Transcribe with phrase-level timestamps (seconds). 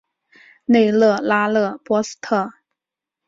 [0.65, 2.51] 内勒拉勒波斯特。